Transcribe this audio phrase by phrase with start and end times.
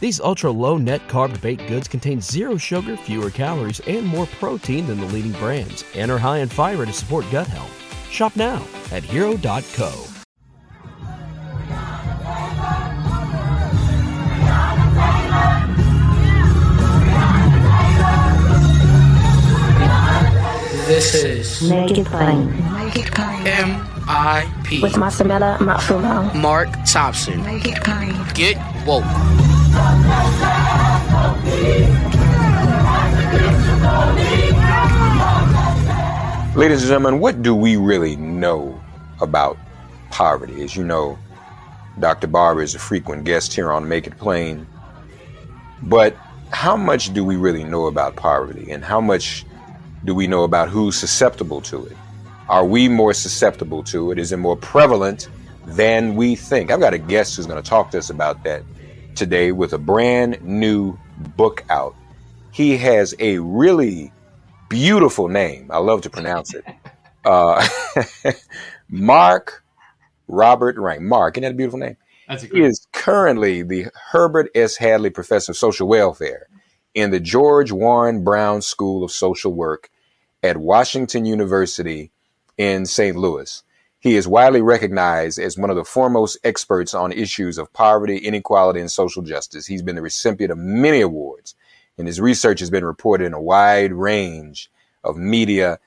[0.00, 4.86] These ultra low net carb baked goods contain zero sugar, fewer calories, and more protein
[4.86, 7.76] than the leading brands, and are high in fiber to support gut health.
[8.10, 10.06] Shop now at hero.co.
[20.86, 22.50] This is Make it plain.
[22.74, 23.16] Make.
[23.46, 24.82] M.I.P.
[24.82, 26.34] With Masamela Matfumo.
[26.34, 27.42] Mark Thompson.
[27.44, 28.14] Make it plain.
[28.34, 29.04] Get woke.
[36.56, 38.78] Ladies and gentlemen, what do we really know
[39.20, 39.56] about
[40.10, 40.62] poverty?
[40.62, 41.18] As you know,
[41.98, 42.26] Dr.
[42.26, 44.66] Barber is a frequent guest here on Make It Plain.
[45.82, 46.16] But
[46.50, 48.70] how much do we really know about poverty?
[48.70, 49.46] And how much
[50.04, 51.96] do we know about who's susceptible to it?
[52.48, 54.18] Are we more susceptible to it?
[54.18, 55.28] Is it more prevalent
[55.64, 56.70] than we think?
[56.70, 58.64] I've got a guest who's going to talk to us about that
[59.14, 60.98] today with a brand new
[61.36, 61.94] book out.
[62.52, 64.12] He has a really
[64.68, 65.70] beautiful name.
[65.70, 66.64] I love to pronounce it.
[67.22, 67.62] Uh,
[68.88, 69.62] Mark
[70.26, 71.02] Robert Rank.
[71.02, 71.98] Mark, isn't that a beautiful name?
[72.26, 74.76] That's a he is currently the Herbert S.
[74.76, 76.46] Hadley Professor of Social Welfare
[76.94, 79.90] in the George Warren Brown School of Social Work
[80.42, 82.10] at Washington University
[82.56, 83.16] in St.
[83.16, 83.62] Louis.
[84.00, 88.80] He is widely recognized as one of the foremost experts on issues of poverty, inequality,
[88.80, 89.66] and social justice.
[89.66, 91.54] He's been the recipient of many awards,
[91.98, 94.70] and his research has been reported in a wide range
[95.04, 95.78] of media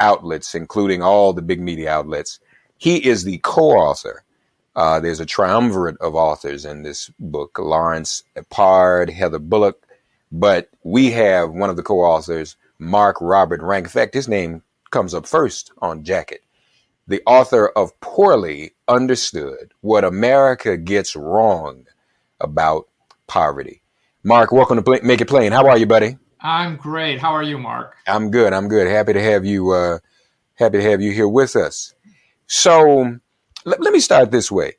[0.00, 2.40] outlets, including all the big media outlets.
[2.78, 4.24] He is the co-author.
[4.74, 9.86] Uh, there's a triumvirate of authors in this book: Lawrence Eppard, Heather Bullock,
[10.32, 13.86] but we have one of the co-authors, Mark Robert Rank.
[13.86, 16.42] In fact, his name comes up first on jacket.
[17.08, 21.86] The author of Poorly Understood What America Gets Wrong
[22.38, 22.86] About
[23.26, 23.80] Poverty.
[24.22, 25.52] Mark, welcome to Make It Plain.
[25.52, 26.18] How are you, buddy?
[26.42, 27.18] I'm great.
[27.18, 27.96] How are you, Mark?
[28.06, 28.52] I'm good.
[28.52, 28.86] I'm good.
[28.88, 29.70] Happy to have you.
[29.70, 30.00] Uh,
[30.56, 31.94] happy to have you here with us.
[32.46, 33.16] So,
[33.64, 34.74] let, let me start this way.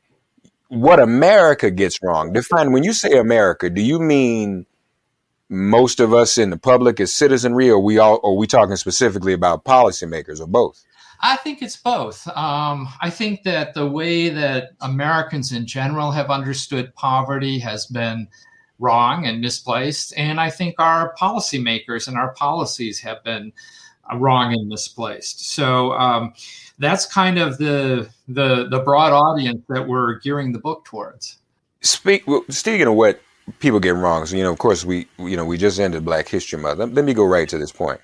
[0.68, 2.32] What America gets wrong?
[2.32, 3.68] Define when you say America.
[3.68, 4.66] Do you mean
[5.48, 9.32] most of us in the public as citizenry, or we all, or we talking specifically
[9.32, 10.84] about policymakers, or both?
[11.22, 12.26] I think it's both.
[12.28, 18.26] Um, I think that the way that Americans in general have understood poverty has been
[18.78, 23.52] wrong and misplaced, and I think our policymakers and our policies have been
[24.10, 25.52] uh, wrong and misplaced.
[25.52, 26.32] So um,
[26.78, 31.38] that's kind of the, the the broad audience that we're gearing the book towards.
[31.82, 32.26] Speak.
[32.26, 33.20] Well, speaking of what
[33.58, 36.28] people get wrong, so you know, of course, we you know we just ended Black
[36.28, 36.78] History Month.
[36.78, 38.00] Let, let me go right to this point.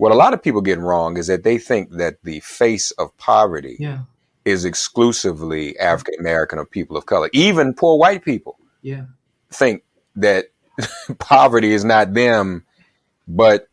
[0.00, 3.14] What a lot of people get wrong is that they think that the face of
[3.18, 3.98] poverty Yeah.
[4.46, 7.28] is exclusively African American or people of color.
[7.34, 9.04] Even poor white people Yeah.
[9.50, 9.82] think
[10.16, 10.46] that
[11.18, 12.64] poverty is not them,
[13.28, 13.68] but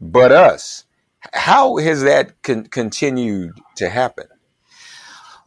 [0.00, 0.84] but us.
[1.32, 4.26] How has that con- continued to happen?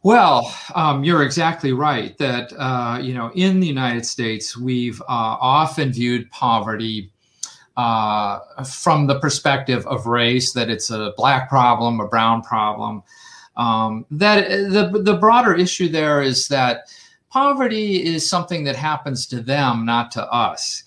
[0.03, 5.06] Well, um, you're exactly right that, uh, you know, in the United States, we've uh,
[5.07, 7.12] often viewed poverty
[7.78, 13.03] uh, from the perspective of race, that it's a black problem, a brown problem.
[13.58, 16.90] Um, that the, the broader issue there is that
[17.30, 20.84] poverty is something that happens to them, not to us.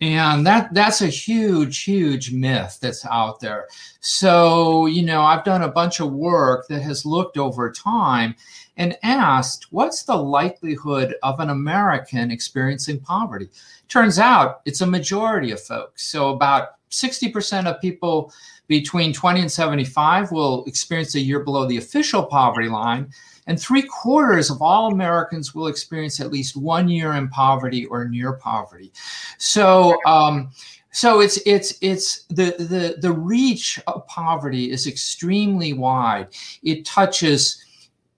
[0.00, 3.68] And that that's a huge, huge myth that's out there.
[4.00, 8.34] So, you know, I've done a bunch of work that has looked over time
[8.78, 13.50] and asked what's the likelihood of an American experiencing poverty?
[13.88, 16.06] Turns out it's a majority of folks.
[16.06, 18.32] So, about 60% of people
[18.68, 23.10] between 20 and 75 will experience a year below the official poverty line.
[23.50, 28.08] And three quarters of all Americans will experience at least one year in poverty or
[28.08, 28.92] near poverty.
[29.38, 30.52] So, um,
[30.92, 36.28] so it's it's it's the the the reach of poverty is extremely wide.
[36.62, 37.60] It touches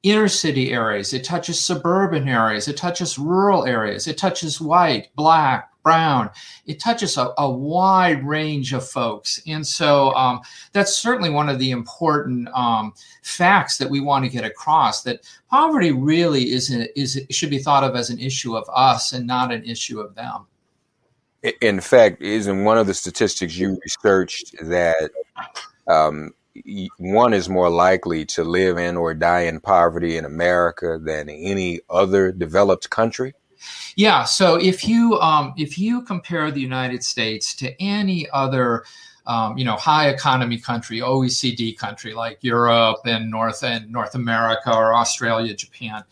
[0.03, 5.72] inner city areas, it touches suburban areas, it touches rural areas, it touches white, black,
[5.83, 6.31] brown.
[6.67, 9.43] It touches a, a wide range of folks.
[9.47, 10.41] And so um,
[10.73, 15.21] that's certainly one of the important um, facts that we want to get across that
[15.51, 19.27] poverty really is, a, is should be thought of as an issue of us and
[19.27, 20.47] not an issue of them.
[21.61, 25.11] In fact, isn't one of the statistics you researched that
[25.89, 26.33] um,
[26.99, 31.81] one is more likely to live in or die in poverty in America than any
[31.91, 33.35] other developed country?
[33.97, 34.25] Yeah.
[34.25, 38.85] So if you um, if you compare the United States to any other
[39.27, 44.75] um, you know high economy country, OECD country like Europe and North and North America
[44.75, 46.05] or Australia, Japan,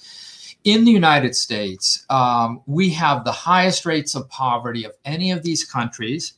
[0.65, 5.43] in the United States, um, we have the highest rates of poverty of any of
[5.43, 6.35] these countries.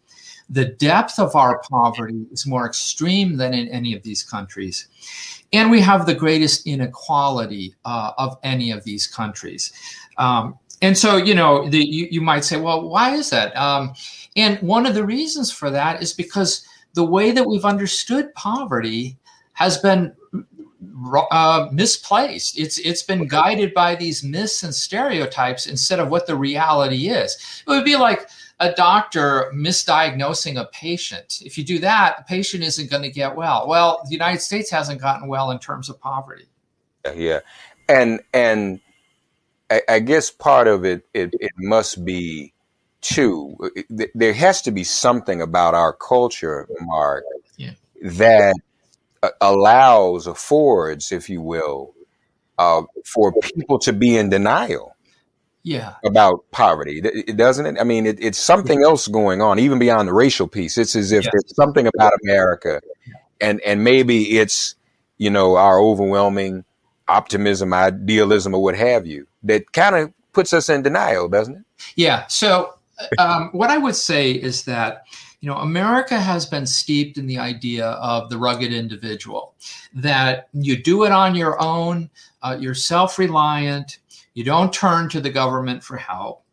[0.49, 4.87] The depth of our poverty is more extreme than in any of these countries.
[5.53, 9.73] And we have the greatest inequality uh, of any of these countries.
[10.19, 13.57] Um, and so, you know, the, you, you might say, well, why is that?
[13.57, 13.95] Um,
[14.37, 19.17] and one of the reasons for that is because the way that we've understood poverty
[19.53, 20.15] has been
[21.31, 22.59] uh, misplaced.
[22.59, 27.63] It's it's been guided by these myths and stereotypes instead of what the reality is.
[27.67, 28.29] It would be like
[28.61, 31.43] a doctor misdiagnosing a patient.
[31.45, 33.69] If you do that, the patient isn't going to get well.
[33.69, 36.47] Well, the United States hasn't gotten well in terms of poverty.
[37.15, 37.41] Yeah,
[37.89, 38.81] and and
[39.73, 42.53] I, I guess part of it, it it must be
[43.01, 43.57] too.
[44.15, 47.25] There has to be something about our culture, Mark,
[47.57, 47.73] yeah.
[48.03, 48.55] that
[49.41, 51.95] allows, affords, if you will,
[52.59, 54.95] uh, for people to be in denial.
[55.65, 55.95] Yeah.
[56.05, 57.77] About poverty, it, doesn't it?
[57.81, 60.77] I mean, it, it's something else going on, even beyond the racial piece.
[60.77, 62.83] It's as if there's something about America,
[63.41, 64.75] and and maybe it's
[65.19, 66.65] you know our overwhelming
[67.07, 71.65] optimism, idealism, or what have you, that kind of puts us in denial, doesn't it?
[71.97, 72.27] Yeah.
[72.27, 72.75] So,
[73.19, 75.05] um, what I would say is that
[75.43, 79.55] you know, America has been steeped in the idea of the rugged individual,
[79.93, 82.09] that you do it on your own,
[82.43, 83.99] uh, you're self reliant,
[84.35, 86.45] you don't turn to the government for help.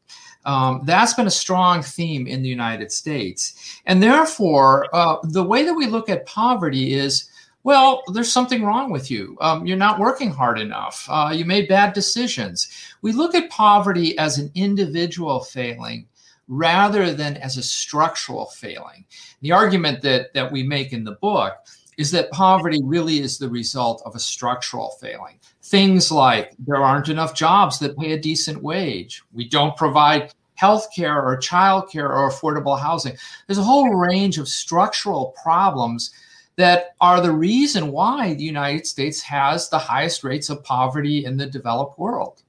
[0.46, 3.80] Um, that's been a strong theme in the United States.
[3.86, 7.29] And therefore, uh, the way that we look at poverty is
[7.64, 9.38] well, there's something wrong with you.
[9.42, 11.06] Um, you're not working hard enough.
[11.10, 12.70] Uh, you made bad decisions.
[13.02, 16.08] We look at poverty as an individual failing
[16.48, 19.06] rather than as a structural failing.
[19.42, 21.54] The argument that, that we make in the book
[21.98, 25.38] is that poverty really is the result of a structural failing.
[25.64, 30.88] Things like there aren't enough jobs that pay a decent wage, we don't provide health
[30.94, 33.16] care or child care or affordable housing.
[33.48, 36.12] There's a whole range of structural problems
[36.60, 41.38] that are the reason why the United States has the highest rates of poverty in
[41.38, 42.44] the developed world.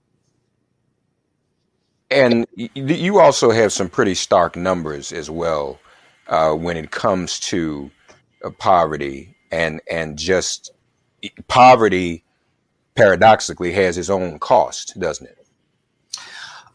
[2.11, 5.79] And you also have some pretty stark numbers as well
[6.27, 7.89] uh, when it comes to
[8.45, 10.73] uh, poverty and and just
[11.47, 12.25] poverty
[12.97, 15.39] paradoxically has its own cost doesn't it?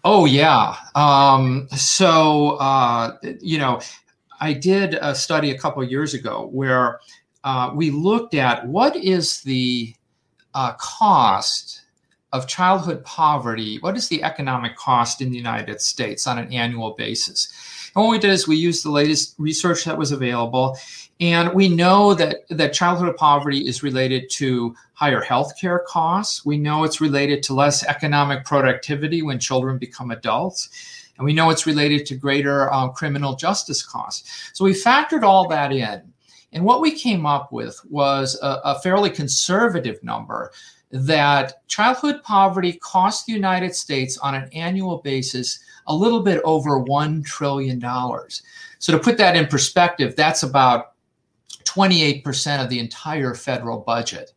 [0.05, 0.77] Oh yeah.
[0.93, 3.81] Um, so uh, you know
[4.39, 6.99] i did a study a couple years ago where
[7.45, 9.93] uh, we looked at what is the
[10.55, 11.83] uh, cost
[12.33, 16.95] of childhood poverty, what is the economic cost in the United States on an annual
[16.95, 17.91] basis?
[17.95, 20.77] And what we did is we used the latest research that was available,
[21.21, 26.45] and we know that, that childhood poverty is related to higher healthcare costs.
[26.45, 30.69] We know it's related to less economic productivity when children become adults.
[31.17, 34.51] And we know it's related to greater um, criminal justice costs.
[34.51, 36.01] So we factored all that in.
[36.55, 40.51] And what we came up with was a, a fairly conservative number
[40.89, 46.79] that childhood poverty costs the United States on an annual basis a little bit over
[46.79, 47.81] $1 trillion.
[48.79, 50.93] So, to put that in perspective, that's about
[51.65, 54.31] 28% of the entire federal budget.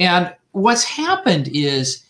[0.00, 2.04] And what's happened is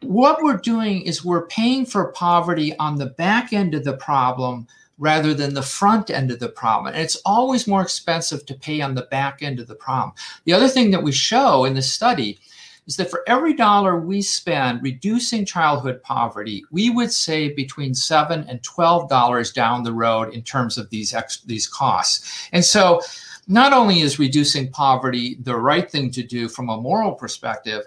[0.00, 4.66] what we're doing is we're paying for poverty on the back end of the problem
[4.98, 6.94] rather than the front end of the problem.
[6.94, 10.12] And it's always more expensive to pay on the back end of the problem.
[10.44, 12.38] The other thing that we show in the study
[12.86, 18.44] is that for every dollar we spend reducing childhood poverty, we would save between seven
[18.48, 22.48] and twelve dollars down the road in terms of these ex- these costs.
[22.52, 23.02] And so,
[23.48, 27.82] not only is reducing poverty the right thing to do from a moral perspective,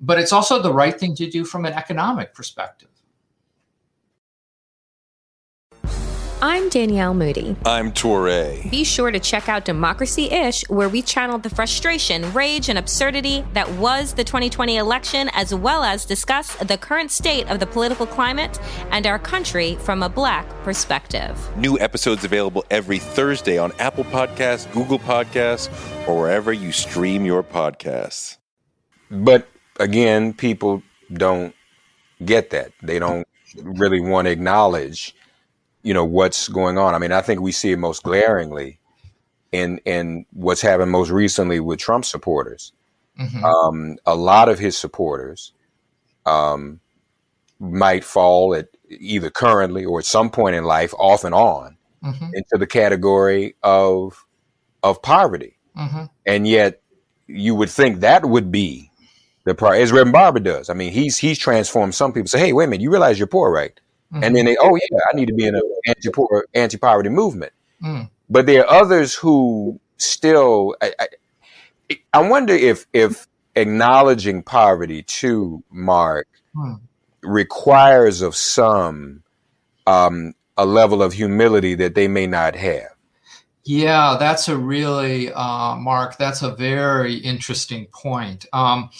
[0.00, 2.89] but it's also the right thing to do from an economic perspective.
[6.42, 7.54] I'm Danielle Moody.
[7.66, 8.70] I'm Touré.
[8.70, 13.44] Be sure to check out Democracy Ish, where we channeled the frustration, rage, and absurdity
[13.52, 18.06] that was the 2020 election, as well as discuss the current state of the political
[18.06, 18.58] climate
[18.90, 21.38] and our country from a black perspective.
[21.58, 25.68] New episodes available every Thursday on Apple Podcasts, Google Podcasts,
[26.08, 28.38] or wherever you stream your podcasts.
[29.10, 29.46] But
[29.78, 30.82] again, people
[31.12, 31.54] don't
[32.24, 32.72] get that.
[32.82, 33.28] They don't
[33.62, 35.14] really want to acknowledge
[35.82, 36.94] you know what's going on.
[36.94, 38.78] I mean, I think we see it most glaringly
[39.52, 42.72] in in what's happened most recently with Trump supporters.
[43.18, 43.44] Mm-hmm.
[43.44, 45.52] Um, a lot of his supporters
[46.24, 46.80] um,
[47.58, 52.30] might fall at either currently or at some point in life, off and on, mm-hmm.
[52.32, 54.24] into the category of
[54.82, 56.04] of poverty, mm-hmm.
[56.26, 56.80] and yet
[57.26, 58.90] you would think that would be
[59.44, 60.70] the part as Reverend Barber does.
[60.70, 62.28] I mean, he's he's transformed some people.
[62.28, 63.78] Say, hey, wait a minute, you realize you're poor, right?
[64.12, 64.24] Mm-hmm.
[64.24, 65.62] And then they, oh yeah, I need to be in an
[66.54, 67.52] anti poverty movement.
[67.82, 68.10] Mm.
[68.28, 70.76] But there are others who still.
[70.82, 76.80] I, I, I, wonder if if acknowledging poverty to Mark mm.
[77.22, 79.22] requires of some
[79.86, 82.90] um, a level of humility that they may not have.
[83.64, 88.46] Yeah, that's a really, uh, Mark, that's a very interesting point.
[88.52, 88.90] Um,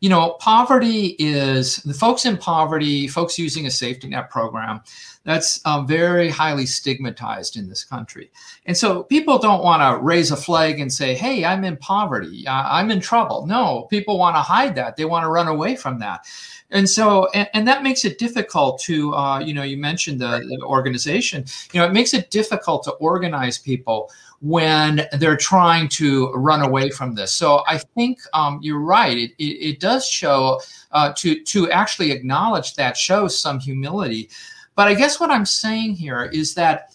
[0.00, 4.80] you know, poverty is the folks in poverty, folks using a safety net program,
[5.24, 8.30] that's um, very highly stigmatized in this country.
[8.64, 12.46] And so people don't want to raise a flag and say, hey, I'm in poverty,
[12.46, 13.46] uh, I'm in trouble.
[13.46, 16.24] No, people want to hide that, they want to run away from that.
[16.70, 20.38] And so, and, and that makes it difficult to, uh, you know, you mentioned the,
[20.38, 24.10] the organization, you know, it makes it difficult to organize people
[24.40, 27.32] when they're trying to run away from this.
[27.32, 29.16] So I think um, you're right.
[29.16, 30.60] It, it, it does show
[30.92, 34.30] uh, to to actually acknowledge that shows some humility.
[34.74, 36.92] But I guess what I'm saying here is that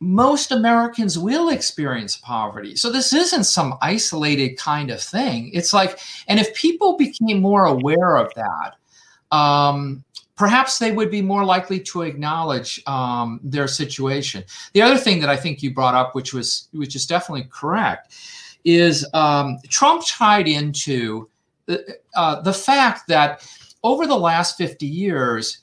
[0.00, 2.76] most Americans will experience poverty.
[2.76, 5.50] So this isn't some isolated kind of thing.
[5.54, 8.74] It's like, and if people became more aware of that,
[9.34, 10.04] um,
[10.36, 14.44] perhaps they would be more likely to acknowledge um, their situation.
[14.74, 18.14] The other thing that I think you brought up, which was which is definitely correct,
[18.64, 21.28] is um, Trump tied into
[21.66, 23.48] the, uh, the fact that
[23.82, 25.58] over the last 50 years,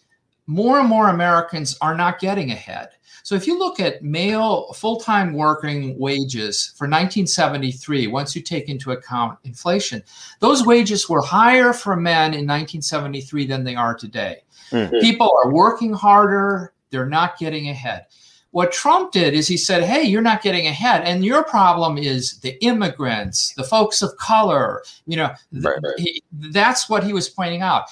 [0.48, 2.90] more and more Americans are not getting ahead.
[3.24, 8.92] So if you look at male full-time working wages for 1973, once you take into
[8.92, 10.04] account inflation,
[10.42, 14.44] those wages were higher for men in 1973 than they are today.
[14.74, 15.00] Mm-hmm.
[15.00, 18.06] People are working harder, they're not getting ahead.
[18.52, 21.04] What Trump did is he said, Hey, you're not getting ahead.
[21.06, 24.84] And your problem is the immigrants, the folks of color.
[25.08, 25.98] You know, right, right.
[25.98, 27.86] He, that's what he was pointing out.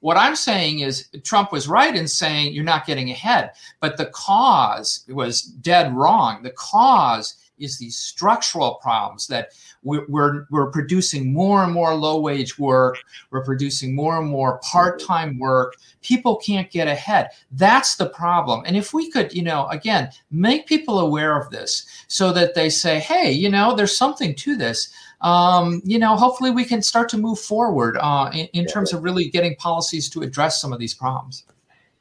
[0.00, 4.06] What I'm saying is Trump was right in saying you're not getting ahead, but the
[4.06, 6.42] cause was dead wrong.
[6.42, 9.50] The cause is these structural problems that
[9.88, 12.98] we're, we're, we're producing more and more low wage work.
[13.30, 15.76] We're producing more and more part time work.
[16.02, 17.30] People can't get ahead.
[17.52, 18.62] That's the problem.
[18.66, 22.68] And if we could, you know, again, make people aware of this so that they
[22.68, 24.92] say, hey, you know, there's something to this.
[25.22, 29.02] Um, you know, hopefully we can start to move forward uh, in, in terms of
[29.02, 31.44] really getting policies to address some of these problems.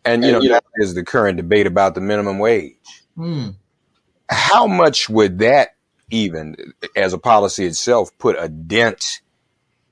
[0.05, 2.75] And, you know, that is the current debate about the minimum wage.
[3.17, 3.55] Mm
[4.29, 5.75] how much would that
[6.09, 6.55] even
[6.95, 9.21] as a policy itself put a dent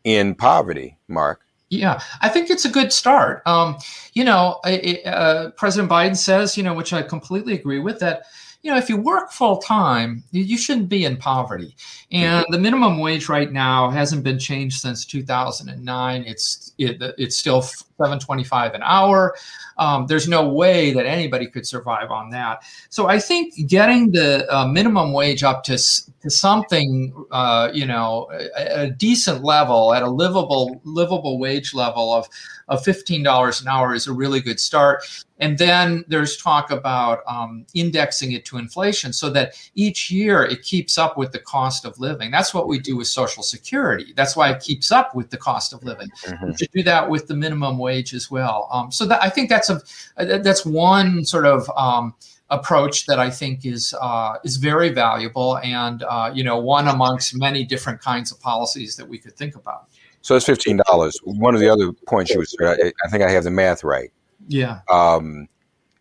[0.03, 1.41] in poverty, Mark?
[1.69, 3.41] Yeah, I think it's a good start.
[3.45, 3.77] Um,
[4.13, 4.59] you know,
[5.05, 8.23] uh, President Biden says, you know, which I completely agree with, that
[8.65, 11.75] you know, if you work full time, you shouldn't be in poverty.
[12.11, 12.51] And mm-hmm.
[12.51, 16.23] the minimum wage right now hasn't been changed since 2009.
[16.23, 17.63] It's it, it's still
[17.99, 19.35] 7.25 an hour.
[19.77, 22.63] Um, there's no way that anybody could survive on that.
[22.89, 28.27] So I think getting the uh, minimum wage up to to something, uh, you know,
[28.57, 32.27] a, a decent level at a livable livable wage level of
[32.67, 35.03] of $15 an hour is a really good start.
[35.37, 40.63] And then there's talk about um, indexing it to inflation so that each year it
[40.63, 42.31] keeps up with the cost of living.
[42.31, 44.13] That's what we do with Social Security.
[44.15, 46.07] That's why it keeps up with the cost of living.
[46.23, 46.45] Mm-hmm.
[46.47, 48.67] We should do that with the minimum wage as well.
[48.71, 49.81] Um, so that, I think that's a
[50.17, 52.13] that's one sort of um,
[52.49, 57.37] approach that I think is uh, is very valuable and uh, you know one amongst
[57.37, 59.87] many different kinds of policies that we could think about.
[60.21, 61.19] So it's fifteen dollars.
[61.23, 64.11] One of the other points you was, I, I think I have the math right.
[64.47, 64.79] Yeah.
[64.91, 65.47] Um,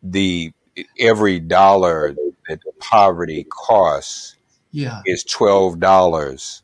[0.03, 0.53] the
[0.99, 2.15] every dollar
[2.49, 4.37] that poverty costs,
[4.73, 6.63] yeah, is twelve dollars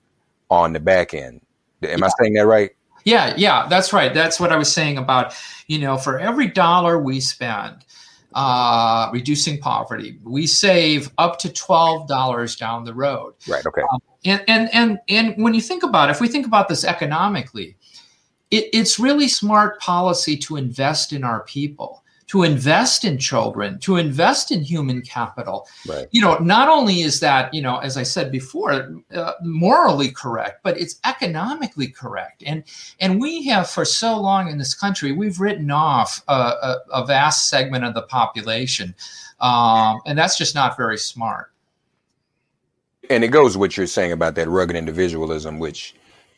[0.51, 1.41] on the back end.
[1.83, 2.07] Am yeah.
[2.07, 2.71] I saying that right?
[3.05, 4.13] Yeah, yeah, that's right.
[4.13, 5.35] That's what I was saying about,
[5.67, 7.85] you know, for every dollar we spend,
[8.35, 10.19] uh, reducing poverty.
[10.23, 13.35] We save up to twelve dollars down the road.
[13.49, 13.65] Right.
[13.65, 13.83] Okay.
[13.93, 16.85] Um, and and and and when you think about it, if we think about this
[16.85, 17.77] economically,
[18.51, 22.00] it, it's really smart policy to invest in our people
[22.31, 25.67] to invest in children, to invest in human capital.
[25.85, 26.07] Right.
[26.13, 30.63] You know, not only is that, you know, as I said before, uh, morally correct,
[30.63, 32.45] but it's economically correct.
[32.47, 32.63] And
[33.01, 37.05] and we have for so long in this country, we've written off a, a, a
[37.05, 38.95] vast segment of the population,
[39.41, 41.51] um, and that's just not very smart.
[43.09, 45.97] And it goes what you're saying about that rugged individualism, which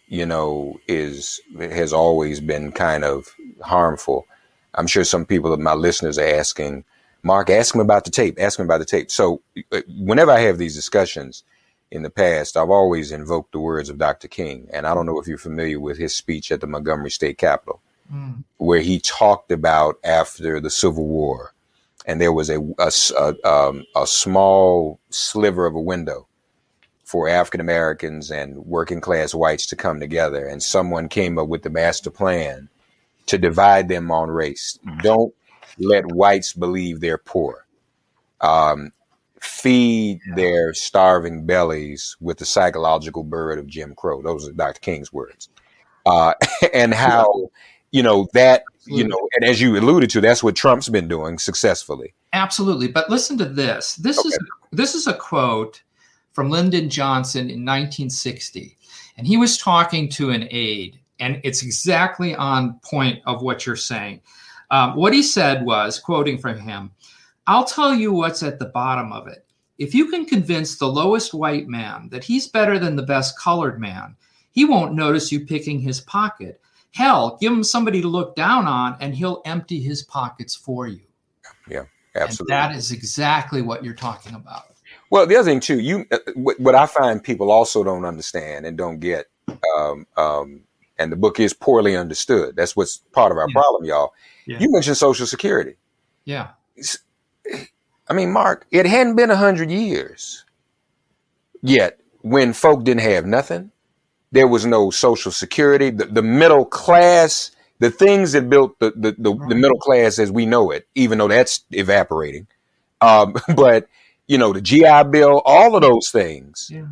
[0.08, 3.26] you know is has always been kind of
[3.60, 4.26] harmful
[4.74, 6.84] I'm sure some people of my listeners are asking,
[7.22, 8.38] Mark, ask him about the tape.
[8.40, 9.10] Ask him about the tape.
[9.10, 11.44] So uh, whenever I have these discussions
[11.90, 14.28] in the past, I've always invoked the words of Dr.
[14.28, 14.68] King.
[14.72, 17.80] And I don't know if you're familiar with his speech at the Montgomery State Capitol,
[18.12, 18.42] mm.
[18.56, 21.52] where he talked about after the Civil War,
[22.04, 26.26] and there was a, a, a, um, a small sliver of a window
[27.04, 30.46] for African Americans and working class whites to come together.
[30.46, 32.70] And someone came up with the master plan
[33.26, 34.78] to divide them on race.
[35.02, 35.34] Don't
[35.78, 37.66] let whites believe they're poor.
[38.40, 38.92] Um,
[39.40, 44.22] feed their starving bellies with the psychological bird of Jim Crow.
[44.22, 44.80] Those are Dr.
[44.80, 45.48] King's words.
[46.06, 46.34] Uh,
[46.74, 47.50] and how,
[47.90, 51.38] you know, that, you know, and as you alluded to, that's what Trump's been doing
[51.38, 52.14] successfully.
[52.32, 52.88] Absolutely.
[52.88, 53.96] But listen to this.
[53.96, 54.28] This okay.
[54.28, 54.38] is
[54.72, 55.82] this is a quote
[56.32, 58.76] from Lyndon Johnson in 1960.
[59.16, 63.76] And he was talking to an aide and it's exactly on point of what you're
[63.76, 64.20] saying.
[64.70, 66.90] Um, what he said was, quoting from him,
[67.46, 69.46] I'll tell you what's at the bottom of it.
[69.78, 73.80] If you can convince the lowest white man that he's better than the best colored
[73.80, 74.16] man,
[74.50, 76.60] he won't notice you picking his pocket.
[76.90, 81.00] Hell, give him somebody to look down on and he'll empty his pockets for you.
[81.68, 81.84] Yeah,
[82.16, 82.54] absolutely.
[82.54, 84.64] And that is exactly what you're talking about.
[85.10, 88.76] Well, the other thing too, you uh, what I find people also don't understand and
[88.76, 89.26] don't get
[89.76, 90.62] um, um,
[91.02, 92.56] and the book is poorly understood.
[92.56, 93.54] That's what's part of our yeah.
[93.54, 94.12] problem, y'all.
[94.46, 94.58] Yeah.
[94.58, 95.76] You mentioned Social Security.
[96.24, 96.50] Yeah.
[98.08, 100.44] I mean, Mark, it hadn't been a hundred years
[101.62, 103.70] yet when folk didn't have nothing.
[104.32, 105.90] There was no Social Security.
[105.90, 109.48] The, the middle class, the things that built the the, the, right.
[109.48, 112.46] the, middle class as we know it, even though that's evaporating.
[113.00, 113.88] Um, but
[114.26, 116.68] you know, the GI Bill, all of those things.
[116.72, 116.86] Yeah.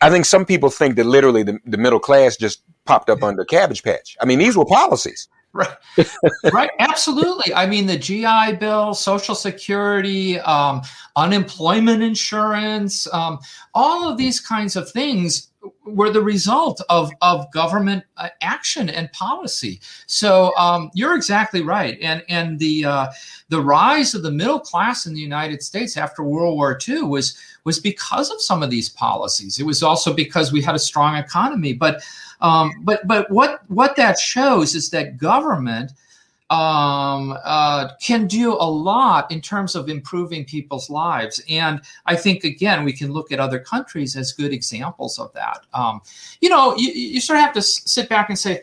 [0.00, 3.44] I think some people think that literally the, the middle class just popped up under
[3.44, 4.16] Cabbage Patch.
[4.20, 5.28] I mean, these were policies.
[5.58, 6.06] Right,
[6.52, 7.52] right, absolutely.
[7.52, 10.82] I mean, the GI Bill, Social Security, um,
[11.16, 13.40] unemployment insurance, um,
[13.74, 15.48] all of these kinds of things
[15.84, 19.80] were the result of of government uh, action and policy.
[20.06, 23.08] So um, you're exactly right, and and the uh,
[23.48, 27.36] the rise of the middle class in the United States after World War II was
[27.64, 29.58] was because of some of these policies.
[29.58, 32.00] It was also because we had a strong economy, but
[32.40, 35.92] um, but but what what that shows is that government
[36.50, 41.42] um, uh, can do a lot in terms of improving people's lives.
[41.48, 45.66] And I think, again, we can look at other countries as good examples of that.
[45.74, 46.00] Um,
[46.40, 48.62] you know, you, you sort of have to sit back and say,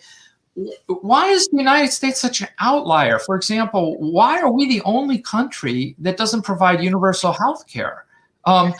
[0.87, 3.19] why is the United States such an outlier?
[3.19, 8.05] For example, why are we the only country that doesn't provide universal health care?
[8.45, 8.73] Um,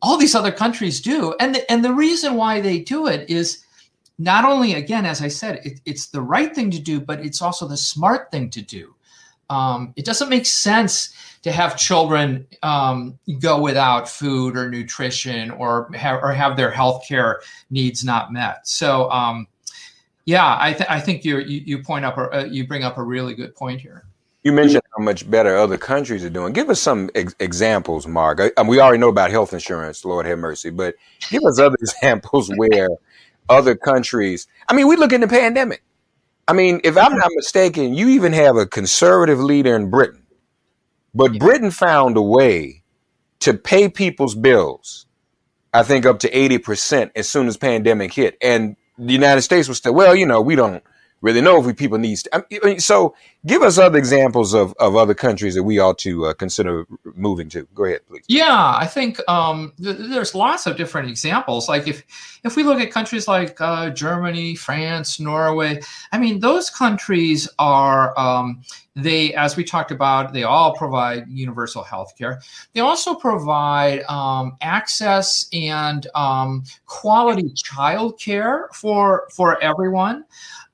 [0.00, 1.34] all these other countries do.
[1.38, 3.64] And the, and the reason why they do it is
[4.18, 7.40] not only again as i said it, it's the right thing to do but it's
[7.40, 8.94] also the smart thing to do
[9.50, 15.90] um, it doesn't make sense to have children um, go without food or nutrition or
[15.94, 19.46] have, or have their health care needs not met so um,
[20.26, 23.02] yeah I, th- I think you you point up a, uh, you bring up a
[23.02, 24.04] really good point here
[24.44, 26.52] you mentioned how much better other countries are doing.
[26.52, 28.40] Give us some ex- examples, Mark.
[28.56, 30.94] I, we already know about health insurance, Lord have mercy, but
[31.28, 32.88] give us other examples where
[33.48, 34.46] other countries.
[34.68, 35.82] I mean, we look in the pandemic.
[36.46, 40.26] I mean, if I'm not mistaken, you even have a conservative leader in Britain.
[41.14, 42.82] But Britain found a way
[43.40, 45.06] to pay people's bills,
[45.72, 48.36] I think up to 80% as soon as pandemic hit.
[48.42, 50.82] And the United States was still, well, you know, we don't
[51.20, 52.18] really know if we people need.
[52.32, 53.14] I mean, so
[53.46, 57.48] give us other examples of, of other countries that we ought to uh, consider moving
[57.50, 57.66] to.
[57.74, 58.24] Go ahead, please.
[58.28, 61.68] Yeah, I think um, th- there's lots of different examples.
[61.68, 62.04] Like if
[62.44, 65.80] if we look at countries like uh, Germany, France, Norway,
[66.12, 68.18] I mean, those countries are.
[68.18, 68.62] Um,
[69.00, 72.40] they, as we talked about, they all provide universal health care.
[72.74, 80.24] They also provide um, access and um, quality child care for, for everyone.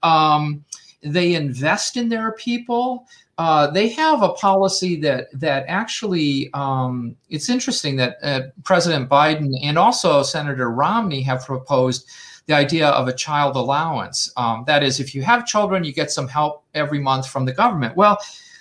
[0.04, 0.64] Um,
[1.02, 3.06] they invest in their people.
[3.38, 9.50] uh, they have a policy that that actually um, it's interesting that uh, President Biden
[9.62, 12.08] and also Senator Romney have proposed
[12.46, 14.30] the idea of a child allowance.
[14.36, 17.52] Um, that is, if you have children, you get some help every month from the
[17.52, 17.96] government.
[17.96, 18.18] Well,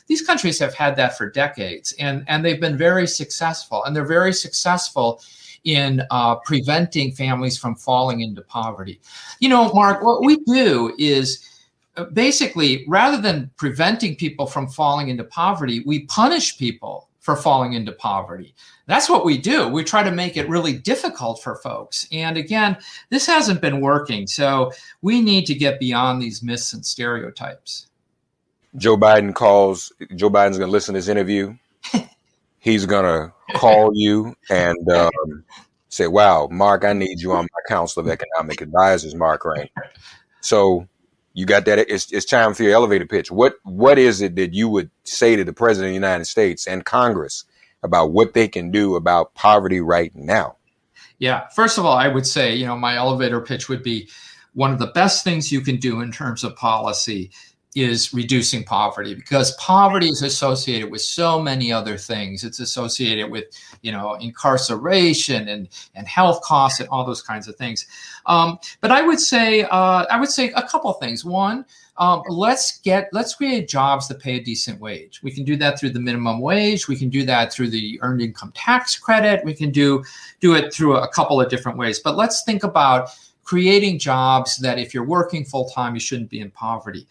[0.07, 4.05] these countries have had that for decades, and and they've been very successful, and they're
[4.05, 5.21] very successful
[5.63, 8.99] in uh, preventing families from falling into poverty.
[9.39, 11.47] You know, Mark, what we do is
[11.95, 17.73] uh, basically, rather than preventing people from falling into poverty, we punish people for falling
[17.73, 18.53] into poverty.
[18.85, 19.69] That's what we do.
[19.69, 22.05] We try to make it really difficult for folks.
[22.11, 22.75] And again,
[23.09, 24.27] this hasn't been working.
[24.27, 27.87] So we need to get beyond these myths and stereotypes.
[28.75, 31.55] Joe Biden calls, Joe Biden's going to listen to this interview.
[32.63, 35.43] He's going to call you and um,
[35.89, 39.67] say, Wow, Mark, I need you on my Council of Economic Advisors, Mark Rain.
[40.39, 40.87] So
[41.33, 41.79] you got that.
[41.79, 43.29] It's, it's time for your elevator pitch.
[43.31, 46.65] What what is it that you would say to the president of the United States
[46.65, 47.43] and Congress
[47.83, 50.55] about what they can do about poverty right now?
[51.19, 51.49] Yeah.
[51.49, 54.09] First of all, I would say, you know, my elevator pitch would be
[54.53, 57.29] one of the best things you can do in terms of policy
[57.75, 62.43] is reducing poverty because poverty is associated with so many other things.
[62.43, 63.45] It's associated with
[63.81, 67.85] you know incarceration and and health costs and all those kinds of things.
[68.25, 71.25] Um, but i would say uh, i would say a couple things.
[71.25, 71.65] One
[71.97, 75.21] um, let's get let's create jobs that pay a decent wage.
[75.21, 76.87] We can do that through the minimum wage.
[76.87, 79.45] We can do that through the earned income tax credit.
[79.45, 80.03] We can do
[80.39, 81.99] do it through a couple of different ways.
[81.99, 83.09] But let's think about
[83.43, 87.05] creating jobs that if you're working full time you shouldn't be in poverty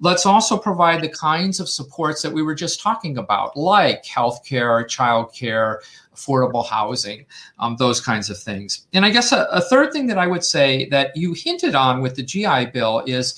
[0.00, 4.84] Let's also provide the kinds of supports that we were just talking about, like healthcare,
[4.86, 5.76] childcare,
[6.14, 7.26] affordable housing,
[7.58, 8.86] um, those kinds of things.
[8.94, 12.00] And I guess a, a third thing that I would say that you hinted on
[12.00, 13.34] with the GI Bill is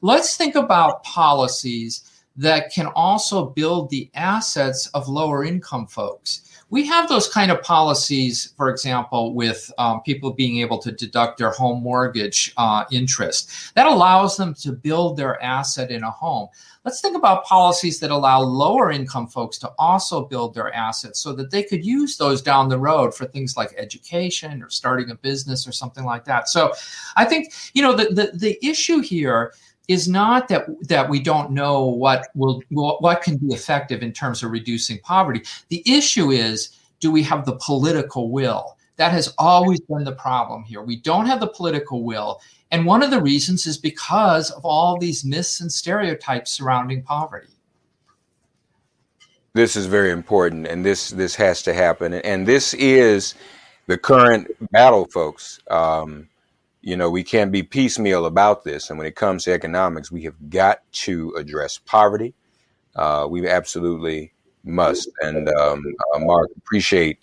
[0.00, 2.02] let's think about policies
[2.36, 7.60] that can also build the assets of lower income folks we have those kind of
[7.62, 13.74] policies, for example, with um, people being able to deduct their home mortgage uh, interest.
[13.74, 16.48] That allows them to build their asset in a home.
[16.84, 21.34] Let's think about policies that allow lower income folks to also build their assets so
[21.34, 25.16] that they could use those down the road for things like education or starting a
[25.16, 26.48] business or something like that.
[26.48, 26.72] So
[27.16, 29.52] I think, you know, the, the, the issue here
[29.90, 34.42] is not that that we don't know what will what can be effective in terms
[34.42, 35.42] of reducing poverty.
[35.68, 38.76] The issue is do we have the political will?
[38.96, 40.82] That has always been the problem here.
[40.82, 42.40] We don't have the political will.
[42.70, 47.48] And one of the reasons is because of all these myths and stereotypes surrounding poverty.
[49.54, 52.14] This is very important and this this has to happen.
[52.14, 53.34] And this is
[53.88, 55.58] the current battle, folks.
[55.68, 56.28] Um,
[56.82, 58.88] you know, we can't be piecemeal about this.
[58.88, 62.34] And when it comes to economics, we have got to address poverty.
[62.96, 64.32] Uh, we absolutely
[64.64, 65.08] must.
[65.20, 67.18] And um, uh, Mark, appreciate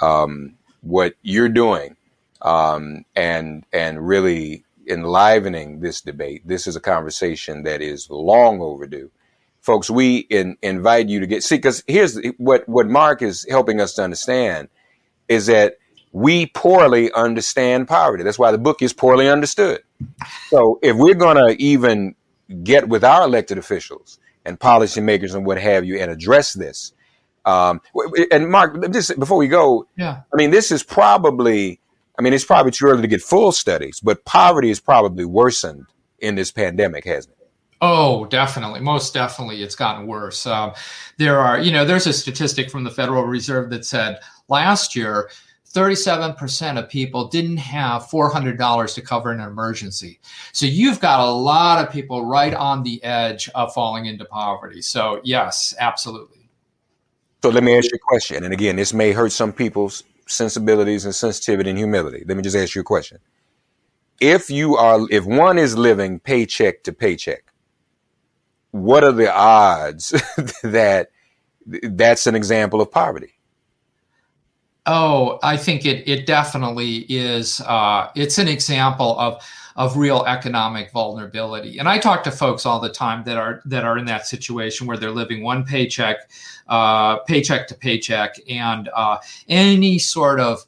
[0.00, 1.96] um, what you're doing
[2.42, 6.46] um, and and really enlivening this debate.
[6.46, 9.10] This is a conversation that is long overdue.
[9.60, 13.80] Folks, we in, invite you to get see because here's what what Mark is helping
[13.80, 14.68] us to understand
[15.28, 15.76] is that
[16.12, 18.24] we poorly understand poverty.
[18.24, 19.82] That's why the book is poorly understood.
[20.48, 22.14] So if we're going to even
[22.64, 26.92] get with our elected officials and policymakers and what have you and address this,
[27.44, 27.80] um,
[28.30, 31.80] and Mark, just before we go, yeah, I mean, this is probably,
[32.18, 35.86] I mean, it's probably too early to get full studies, but poverty is probably worsened
[36.18, 37.50] in this pandemic, hasn't it?
[37.80, 38.80] Oh, definitely.
[38.80, 40.46] Most definitely, it's gotten worse.
[40.46, 40.72] Um,
[41.16, 44.18] there are, you know, there's a statistic from the Federal Reserve that said
[44.48, 45.30] last year
[45.72, 50.18] 37% of people didn't have $400 to cover an emergency.
[50.52, 54.82] So you've got a lot of people right on the edge of falling into poverty.
[54.82, 56.50] So, yes, absolutely.
[57.42, 58.44] So, let me ask you a question.
[58.44, 62.24] And again, this may hurt some people's sensibilities and sensitivity and humility.
[62.26, 63.18] Let me just ask you a question.
[64.20, 67.44] If you are, if one is living paycheck to paycheck,
[68.72, 70.10] what are the odds
[70.62, 71.10] that
[71.66, 73.39] that's an example of poverty?
[74.86, 77.60] Oh, I think it it definitely is.
[77.60, 79.42] Uh, it's an example of
[79.76, 81.78] of real economic vulnerability.
[81.78, 84.86] And I talk to folks all the time that are that are in that situation
[84.86, 86.30] where they're living one paycheck,
[86.68, 90.64] uh, paycheck to paycheck, and uh, any sort of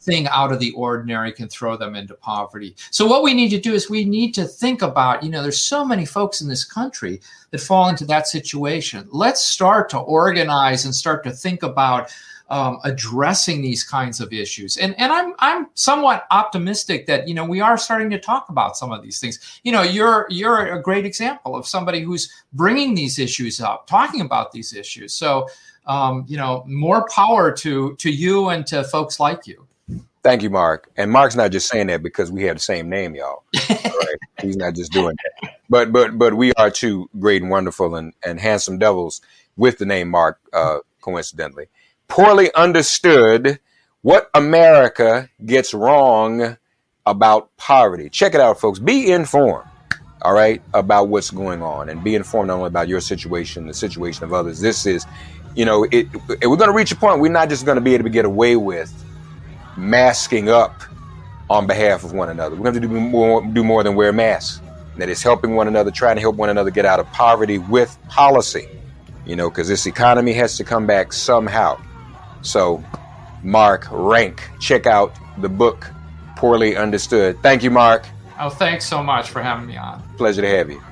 [0.00, 2.76] thing out of the ordinary can throw them into poverty.
[2.92, 5.60] So what we need to do is we need to think about, you know, there's
[5.60, 9.08] so many folks in this country that fall into that situation.
[9.10, 12.12] Let's start to organize and start to think about
[12.48, 14.76] um, addressing these kinds of issues.
[14.76, 18.76] And and I'm I'm somewhat optimistic that you know we are starting to talk about
[18.76, 19.60] some of these things.
[19.64, 24.20] You know, you're you're a great example of somebody who's bringing these issues up, talking
[24.20, 25.12] about these issues.
[25.12, 25.48] So
[25.86, 29.66] um, you know, more power to to you and to folks like you.
[30.22, 30.90] Thank you, Mark.
[30.96, 33.44] And Mark's not just saying that because we have the same name, y'all.
[33.70, 34.16] right?
[34.42, 35.54] He's not just doing that.
[35.70, 39.20] But but but we are two great and wonderful and, and handsome devils
[39.56, 41.66] with the name Mark, uh, coincidentally.
[42.08, 43.58] Poorly understood
[44.02, 46.56] what America gets wrong
[47.04, 48.08] about poverty.
[48.08, 48.78] Check it out, folks.
[48.78, 49.66] Be informed,
[50.22, 53.74] all right, about what's going on and be informed not only about your situation, the
[53.74, 54.60] situation of others.
[54.60, 55.06] This is,
[55.54, 56.06] you know, it,
[56.40, 58.10] it we're going to reach a point we're not just going to be able to
[58.10, 58.92] get away with
[59.76, 60.82] masking up
[61.48, 62.56] on behalf of one another.
[62.56, 64.60] We're going to do more, do more than wear masks.
[64.96, 67.96] That is helping one another, trying to help one another get out of poverty with
[68.08, 68.66] policy.
[69.26, 71.80] You know, because this economy has to come back somehow.
[72.46, 72.82] So,
[73.42, 75.90] Mark Rank, check out the book,
[76.36, 77.40] Poorly Understood.
[77.42, 78.06] Thank you, Mark.
[78.38, 80.02] Oh, thanks so much for having me on.
[80.16, 80.82] Pleasure to have you.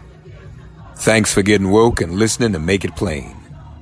[0.96, 3.36] Thanks for getting woke and listening to Make It Plain.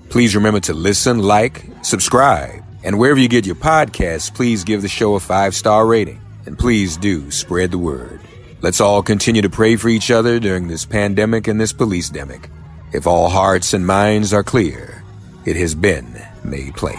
[0.08, 4.88] Please remember to listen, like, subscribe and wherever you get your podcasts, please give the
[4.88, 6.20] show a five star rating.
[6.46, 8.20] And please do spread the word.
[8.62, 12.48] Let's all continue to pray for each other during this pandemic and this police demic.
[12.92, 15.04] If all hearts and minds are clear,
[15.44, 16.98] it has been made plain.